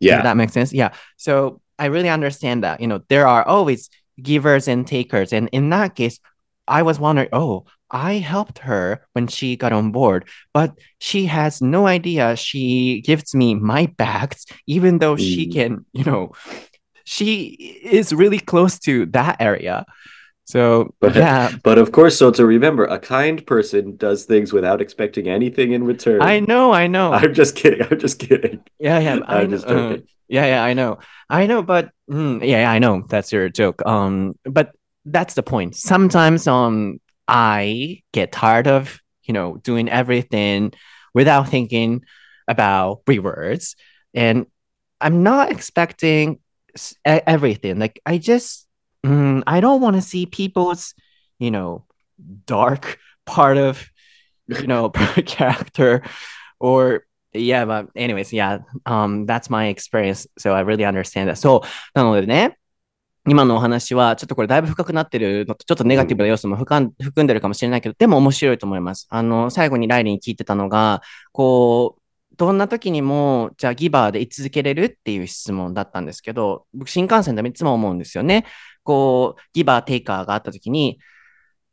[0.00, 0.22] Yeah.
[0.22, 0.72] that makes sense?
[0.72, 0.92] Yeah.
[1.16, 2.80] So I really understand that.
[2.80, 3.88] You know, there are always
[4.22, 5.32] givers and takers.
[5.32, 6.20] And in that case,
[6.68, 11.60] I was wondering, oh, I helped her when she got on board, but she has
[11.62, 15.52] no idea she gives me my bags, even though she Mm.
[15.52, 16.32] can, you know,
[17.04, 19.84] she is really close to that area.
[20.46, 24.80] So But- yeah, But of course, so to remember, a kind person does things without
[24.80, 26.20] expecting anything in return.
[26.22, 27.12] I know, I know.
[27.12, 27.86] I'm just kidding.
[27.90, 28.60] I'm just kidding.
[28.78, 29.56] Yeah, yeah, I I'm know.
[29.56, 30.06] just uh, joking.
[30.28, 30.98] yeah, yeah, I know,
[31.30, 33.80] I know, but mm, yeah, yeah, I know that's your joke.
[33.86, 34.72] Um, but
[35.06, 35.76] that's the point.
[35.76, 40.73] Sometimes, um, I get tired of you know doing everything
[41.13, 42.03] without thinking
[42.47, 43.75] about rewards,
[44.13, 44.45] and
[45.01, 46.39] I'm not expecting
[46.75, 47.79] s- e- everything.
[47.79, 48.67] Like I just,
[49.05, 50.93] mm, I don't want to see people's,
[51.39, 51.85] you know,
[52.45, 53.89] dark part of,
[54.47, 54.89] you know,
[55.25, 56.03] character,
[56.59, 60.25] or yeah, but anyways, yeah, um, that's my experience.
[60.37, 61.37] So I really understand that.
[61.37, 61.67] そう。
[61.93, 62.57] なのでね、
[63.26, 66.80] 今のお話は、ちょっとこれだいぶ深くなってるのと、ちょっとネガティブな要素も含
[67.22, 69.06] んでるかもしれないけど、でも面白いと思います。
[69.08, 71.00] あの、最後にライリーに聞いてたのが、
[71.32, 72.02] こう、
[72.36, 78.44] どんな時にも、じゃあギバーで居続けれるっていう質問だったんですけど、僕新幹線でもいつも思うんですよね。
[78.82, 80.98] こう、ギバー、テイカーがあった時に、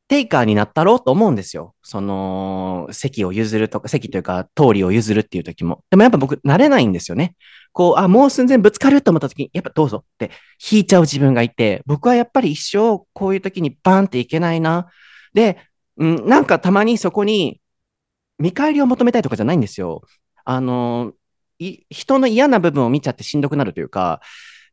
[0.08, 1.74] テイカーになったろうと思うんですよ。
[1.84, 5.84] その、席を譲るとか、席というか、通りを譲るっていう時も。
[5.90, 7.36] でもやっぱ僕、慣れないんですよね。
[7.74, 10.32] こう、あ、もう寸前ぶつかると思った時に、やっぱどうぞって
[10.72, 14.88] 引いちゃう自分がいて、僕はやっぱり一生こういう時にバーンっていけないな。
[15.34, 15.58] で、
[15.98, 17.62] うん、なんかたまにそこに
[18.40, 20.02] 見返りを求めたいとかじゃないんですよ。
[20.46, 21.14] あの、
[21.90, 24.22] 人の嫌な部分を見ちゃってしんどくなるというか、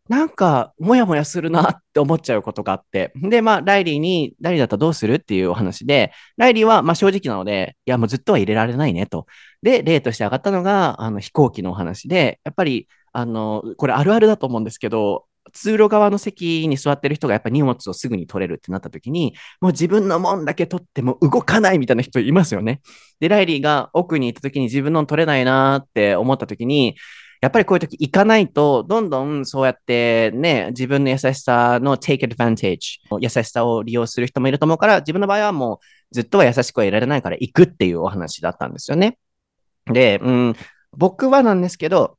[0.08, 3.12] なんか、もやもやするなって思っちゃうことがあって。
[3.16, 9.26] で、まあ、ライリーに、ライリーだったらどうするっていうお話で、ライリーは、まあ、正直なので、いや、もうずっとは入れられないねと。
[9.62, 22.80] で、例として上がったのが、あの、飛行機のお話で、やっぱり、あの、これあるあるだと思うんですけど、通路側の席に座ってる人がやっぱ荷物をすぐに取れるってなった時に、もう自分のもんだけ取っても動かないみたいな人いますよね。
[23.20, 26.96] で、ライリーが奥に行った時に自分の取れないなって思った時に、
[27.40, 35.78] やっぱりこういう時行かないと、どんどんそうやってね、自分の優しさの take advantage、優しさを利用する人もいると思うから、自分の場合はもう
[36.10, 39.18] ずっとは優しくはいられないから行くっていうお話だったんですよね。
[39.92, 40.54] で、うん、
[40.92, 42.18] 僕はなんですけど、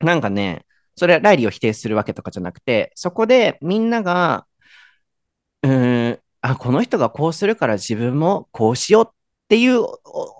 [0.00, 0.64] なんかね、
[0.96, 4.46] それはライリーを否定するわけとかじゃなくて、そこでみんなが、
[5.62, 9.14] うーん、あ、この人がこうするから自分もこうしようっ
[9.48, 9.86] ていう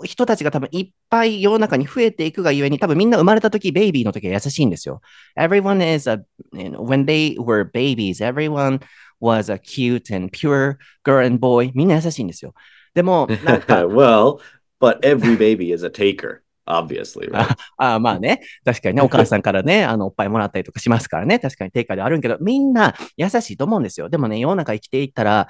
[0.04, 5.00] 人たちが多分いっぱい世の中に増えていくがゆえに、多分みんな生まれた時、ベイビーの時は優しいんですよ。
[5.36, 8.80] Everyone is a, you know, when they were babies, everyone
[9.20, 11.70] was a cute and pure girl and boy.
[11.74, 12.54] みんな優しいんですよ。
[12.94, 14.38] でも、なんか、 well,
[14.80, 17.54] but every baby is a taker, obviously, right?
[17.76, 24.08] ああまあね、確かにね、 お母さんからね、あの、おっぱいもらったりとかしますからね、確かに定価であるんけど、みんな優しいと思うんですよ。
[24.08, 25.48] でもね、世の中生きていったら、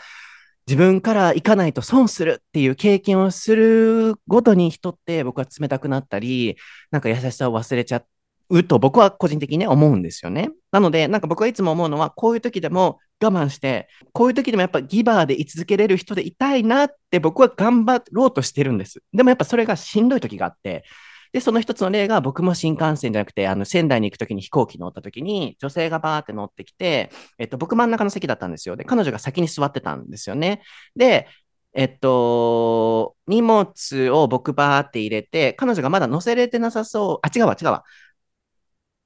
[0.67, 6.57] 自分から行かないと損するっていう経験をするごとに人って僕は冷たくなったり、
[6.91, 8.03] なんか優しさを忘れちゃ
[8.51, 10.51] うと僕は個人的に、思うんですよね。
[10.71, 19.03] なので、なんか僕はいつも思うのは、こういう時でも我慢して、こういう時でもやっぱギバーで居続けれる人でいたいなって僕は頑張ろうとしてるんです。
[19.13, 20.85] でもやっぱそれがしんどい時があって、
[21.33, 28.77] で、その一つの例が僕も新幹線じゃなくて、あの、仙台に行くときに飛行機乗ったときに、女性がバーって乗ってきて、えっと、僕真ん中の席だったんですよ。
[28.77, 30.63] で、彼女が先に座ってたんですよね。
[30.95, 31.27] で、
[31.75, 37.27] えっと、荷物を僕バーって入れて、彼女がまだ乗せれてなさそう。
[37.27, 37.85] あ、違うわ、違うわ。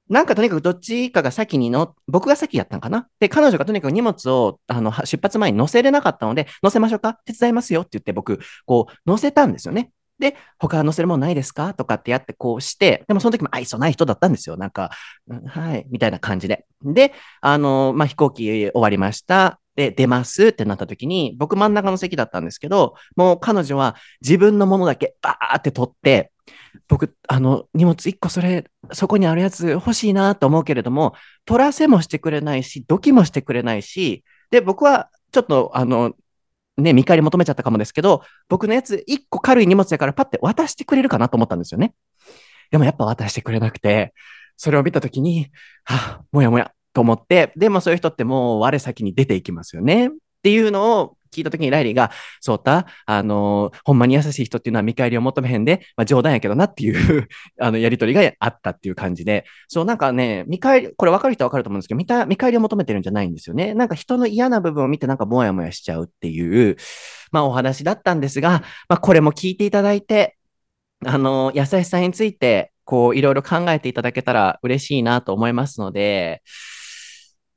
[0.09, 3.07] なんかとにかくどっちかが先にの、僕が先やったんかな？
[3.19, 7.13] で、彼女がとにかく荷物を、あの、出発前に乗せれなかったので、乗せましょうか？
[7.25, 9.91] 手伝いますよって言って僕、こう、乗せたんですよね。
[10.19, 11.73] で、他は乗せるものないですか？
[11.73, 14.57] とかってやってこうして、でもその時も愛想ない人だったんですよ。
[14.57, 14.91] なんか、
[15.27, 16.65] うん、はい、みたいな感じで。
[16.83, 19.59] で、あの、まあ、飛行機終わりました。
[19.77, 26.31] で、出ますってなった時に、僕真ん中の席だったんですけど、もう彼女は自分のものだけバーって取って、
[26.87, 31.13] 僕、あの、荷物1個それ、そこにあるやつ欲しいなと思うけれども、
[31.45, 36.13] 取らせもしてくれないし、ドキもしてくれないし、で、僕はちょっと、あの、
[36.77, 41.93] ね、見返り求めちゃったかもですけど、僕のやつ1個軽い荷物やからパッて渡してくれるかなと思ったんですよね。
[42.71, 44.13] でもやっぱ渡してくれなくて、
[44.57, 45.51] それを見たときに、
[45.83, 50.07] はあ、もやもやと思って、でもそういう人ってもう我先に出ていきますよね。
[50.07, 50.09] っ
[50.41, 52.09] ていうのを聞いたときにライリーが、
[52.41, 57.27] そうた、あの、ほんまに優しい人っていうのは見返りを求めへんで、まあ冗談やけどなっていう
[57.61, 63.75] あの、やりとりがあったっていう感じで、そうなんかね、見返り、これ分かる人は分かると思うんですけど、見た、見返りを求めてるんじゃないんですよね。
[63.75, 66.77] なんか人の嫌な部分を見てなんかもやもやしちゃうっていう、
[67.31, 70.37] まあお話だったんですが、まあこれも聞いていただいて、
[71.05, 76.41] あの、優しさについて、こう、いろいろ考えていただけたら嬉しいなと思いますので、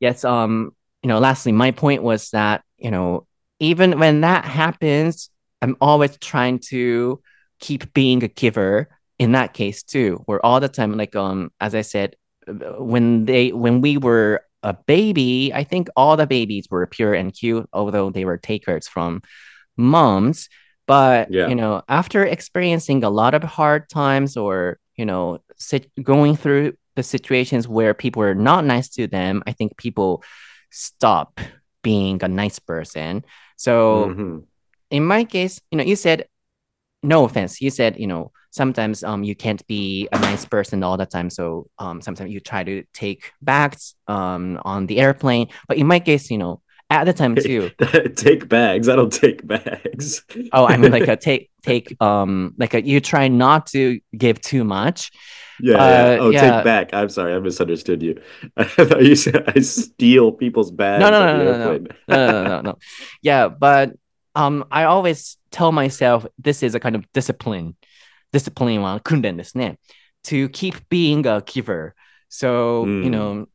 [0.01, 3.27] Yes, um, you know, lastly, my point was that, you know,
[3.59, 5.31] even when that happens,
[5.63, 7.23] I'm always trying to
[7.61, 11.75] keep being a giver in that case too, where all the time, like um, as
[11.75, 16.87] I said, when they when we were a baby, I think all the babies were
[16.87, 19.23] pure and cute, although they were takers from
[19.77, 20.49] moms.
[20.87, 21.49] But yeah.
[21.49, 26.75] you know, after experiencing a lot of hard times or you know, sit, going through
[26.97, 30.23] the situations where people are not nice to them, I think people
[30.71, 31.41] stop
[31.83, 33.25] being a nice person.
[33.57, 34.39] So mm-hmm.
[34.91, 36.27] in my case, you know, you said
[37.03, 37.61] no offense.
[37.61, 41.31] You said, you know, sometimes um you can't be a nice person all the time.
[41.31, 45.49] So um sometimes you try to take bags um on the airplane.
[45.69, 47.71] But in my case, you know, at the time too.
[48.17, 48.89] take bags.
[48.89, 50.25] I don't take bags.
[50.53, 54.41] oh, I mean like a take take um like a you try not to give
[54.41, 55.13] too much
[55.60, 55.76] Yeah.
[55.76, 56.18] Uh, yeah.
[56.20, 56.42] Oh, yeah.
[56.42, 56.94] take back.
[56.94, 58.22] I'm sorry, I misunderstood you.
[58.58, 61.02] I thought you said I steal people's bags.
[61.02, 62.78] No, no, no, no, no, no, no, no, no.
[63.22, 63.94] Yeah, but
[64.36, 67.76] um, I always tell myself this is a kind of discipline,
[68.34, 69.80] discipline は訓練ですね
[70.24, 71.94] to keep being a giver.
[72.28, 73.04] So mm.
[73.04, 73.48] you know,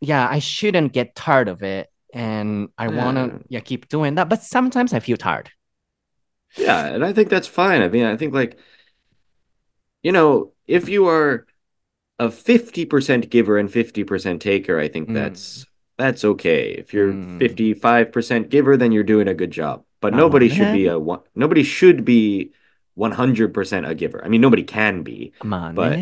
[0.00, 4.28] yeah, I shouldn't get tired of it, and I wanna yeah keep doing that.
[4.28, 5.50] But sometimes I feel tired.
[6.56, 7.82] Yeah, and I think that's fine.
[7.82, 8.58] I mean, I think like
[10.04, 11.46] you know if you are
[12.18, 15.14] a 50% giver and 50% taker, I think mm.
[15.14, 16.72] that's that's okay.
[16.72, 17.40] If you're mm.
[17.40, 19.84] 55% giver, then you're doing a good job.
[20.00, 22.52] But oh, nobody should be a one nobody should be
[22.98, 24.24] 100% a giver.
[24.24, 25.98] I mean, nobody can be, but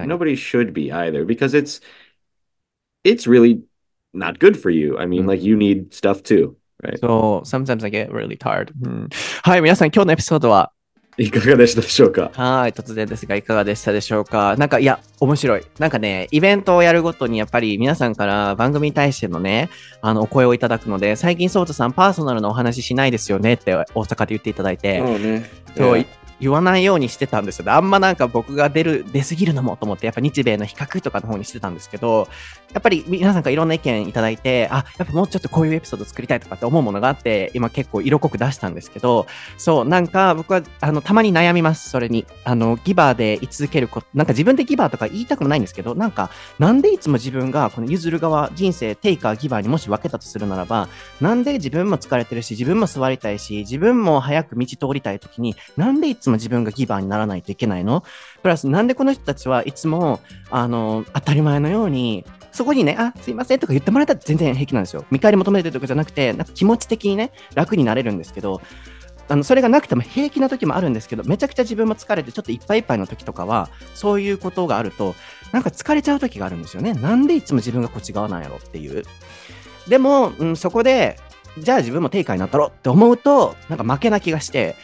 [0.00, 1.80] nobody should be either because it's
[3.04, 3.62] it's really
[4.12, 4.98] not good for you.
[4.98, 5.28] I mean, mm.
[5.28, 6.56] like you need stuff too.
[6.82, 6.98] Right.
[7.00, 8.72] So sometimes I get really tired.
[9.44, 10.72] はい、皆さん今日のエピソードは
[11.19, 12.29] いかがでしたでしょうか？
[12.33, 14.55] はい、突然ですが、いかがでしたでしょうか？
[14.57, 15.65] なんか、いや、面白い。
[15.79, 19.69] なんかね、イベントをやるごとに、やっぱり皆さんから番組に対してのね、
[20.01, 25.49] あの、お声をいただくので、最近、ソータさん、パーソナルのお話ししないですよねって大阪で言っていただいて、そうね。
[25.75, 26.05] そう、
[26.39, 27.71] 言わないようにしてたんですよ。
[27.71, 32.27] あんまなんか僕が出る、出すぎるのもと思って、やっぱ日米の比較とかの方にしてたんですけど、
[32.73, 39.25] やっぱり皆さんからいろんな意見いただいて、あ、やっぱもうちょっとこういうエピソード作りたいとかって思うものがあって、今結構色濃く出したんですけど、
[39.57, 42.25] そう、なんか僕は、あの、たまに悩みます、それに。
[42.43, 50.89] あの、ギバーで居続けること、なんか自分でギバーとか言いたくないんですけど、なんか、なんでいつも自分がこの譲る側、人生、テイカー、ギバーにもし分けたとするならば、
[51.21, 58.03] なんで自分も疲れてるし、自分も座りたいし、自分も早く道通りたいときに、なんでいつも自分がギバーにならないといけないの？
[58.41, 60.19] プラス、なんでこの人たちはいつも、
[60.51, 65.05] あの、当たり前のように、そこにね、あ、すいませんとか言ってもらえたら全然平気なんですよ。
[65.11, 68.61] 見返り求めてるとかじゃなくて、なんか気持ち的にね、楽になれるんですけど、
[69.29, 75.15] あのそれがなくても平気な時もあるんですけど、めちゃくちゃ自分も疲れて、ちょっといっぱいいっぱいの時とかは、そういうことがあると、
[75.51, 76.93] なんか疲れちゃう時があるんですよね。
[76.93, 79.03] なんでいつも自分がこっち側なんやろっていう。
[79.89, 81.19] でも、うん、そこで、
[81.57, 84.75] じゃあ自分も定価になったろって思うと、なんか負けな気がして、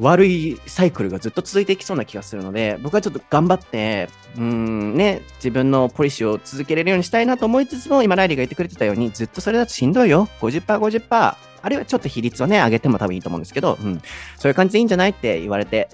[0.00, 10.28] 悪いサイクルがずっと続いていきそうな気がするので、僕はちょっと頑張って、うんね、自分のポリシーを続けれるようにしたいなと思いつつも、今ライリーが言ってくれてたように、ずっとそれだとしんどいよ。
[10.40, 11.36] 50%、50%。
[11.64, 14.00] あるいはちょっと比率をね、上げても多分いいと思うんですけど、うん。
[14.36, 15.88] そういう感じでいいんじゃないって言われて、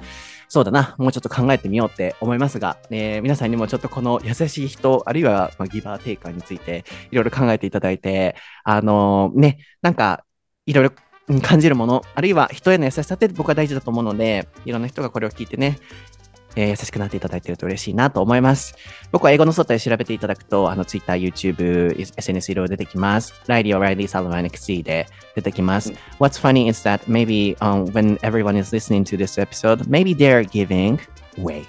[0.49, 8.35] そうだな、もうちょっと考えてみようって思いますが、えー、皆さんにもちょっとこの優しい人、あるいは、まあ、ギバーテイカーについて、いろいろ考えていただいて、
[8.65, 10.25] あのー、ね、なんか、
[10.67, 10.91] いろいろ
[11.39, 15.79] 感じるもの、あるいは人への優しさって僕は大事だと思うので、いろんな人がこれを聞いてね、
[16.57, 18.75] えー優しくなっていただいていると嬉しいなと思います。
[19.13, 23.33] 僕は英語の外で調べていただくと、あの、Twitter、YouTube、SNS いろいろ出てきます。
[23.47, 25.07] ライリー・オライリー・サルバン XC で
[25.37, 25.93] 出てきます。
[26.19, 30.99] What's funny is that maybe、um, when everyone is listening to this episode, maybe they're giving
[31.39, 31.63] way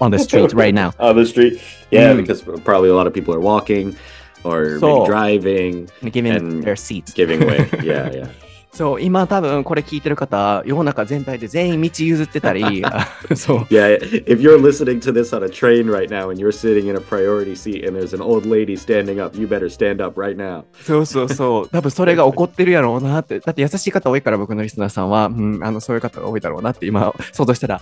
[0.00, 0.92] on the street right now.
[0.98, 1.58] on the street.
[1.90, 2.18] Yeah, Mm.
[2.24, 3.96] because probably a lot of people are walking
[4.44, 7.12] or So- driving, Giving And their seats.
[7.14, 7.68] giving way.
[7.82, 8.28] yeah, yeah.
[8.70, 13.58] そう、今多分これ聞いてる方、世の中全体で全員道譲ってたり、あそう。
[13.70, 17.00] Yeah, if you're listening to this on a train right now and you're sitting in a
[17.00, 20.62] priority seat and there's an old lady standing up, you better stand up right now.
[20.84, 21.68] そうそうそう。
[21.70, 23.40] 多分それが起こってるやろうなって。
[23.40, 27.80] だって優しい方多いから僕のリスナーさんは、うん、あの、そういう方が多いだろうなって今、想像したら、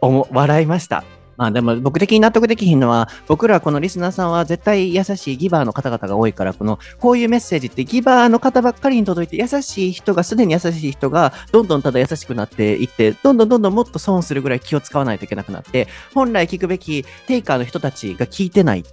[0.00, 1.04] おも笑いました。
[1.38, 18.84] まあでも僕的に納得できひんのは、僕らこのリスナーさんは絶対優しいギバーの方々が多いから、この、こういうメッセージってギバーの方ばっかりに届いて、優しい人が、すでに優しい人が、どんどんただ優しくなっていって、どんどんどんどんもっと損するぐらい気を使わないといけなくなって、本来聞くべきテイカーの人たちが聞いてない。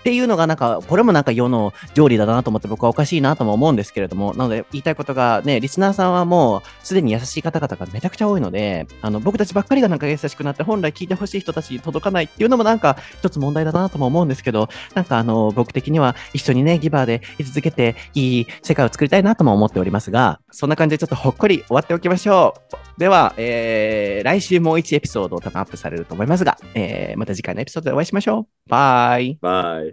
[0.00, 22.54] っていうのがなんか、これもなんか世の条理だなと思って僕はおかしいなとも思うんですけれども、なので言いたいことがね、リスナーさんはもうすでに優しい方々がめちゃくちゃ多いので、あの僕たちばっかりがなんか優しくなって本来聞いてほしい人たちに届かないっていうのもなんか一つ問題だなとも思うんですけど、なんかあの僕的には一緒にね、ギバーで居続けていい世界を作りたいなとも思っておりますが、そんな感じでちょっとほっこり終わっておきましょ
[22.96, 23.00] う。
[23.00, 28.46] では、えー、来週もう1エピソード多分アップされると思いますが、えー、また次回のエピソードでお会いしましょう。
[28.68, 29.38] バイ。
[29.40, 29.89] Bye.